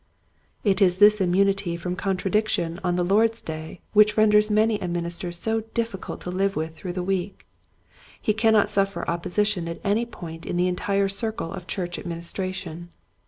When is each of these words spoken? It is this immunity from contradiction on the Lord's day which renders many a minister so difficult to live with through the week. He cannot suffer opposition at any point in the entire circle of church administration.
It 0.63 0.81
is 0.81 0.97
this 0.97 1.21
immunity 1.21 1.77
from 1.77 1.95
contradiction 1.95 2.79
on 2.83 2.95
the 2.95 3.03
Lord's 3.05 3.39
day 3.39 3.81
which 3.93 4.17
renders 4.17 4.49
many 4.49 4.79
a 4.79 4.87
minister 4.87 5.31
so 5.31 5.61
difficult 5.75 6.21
to 6.21 6.31
live 6.31 6.55
with 6.55 6.75
through 6.75 6.93
the 6.93 7.03
week. 7.03 7.45
He 8.19 8.33
cannot 8.33 8.71
suffer 8.71 9.07
opposition 9.07 9.67
at 9.69 9.79
any 9.83 10.07
point 10.07 10.43
in 10.43 10.57
the 10.57 10.67
entire 10.67 11.07
circle 11.07 11.53
of 11.53 11.67
church 11.67 11.99
administration. 11.99 12.89